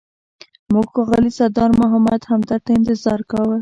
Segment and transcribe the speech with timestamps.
[0.73, 3.57] موږ ښاغلي سردار محمد همدرد ته انتظار کاوه.